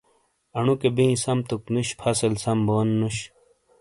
[0.57, 3.17] اݨوکے بِیں سم توک نُوش فصل سَم بونُو نش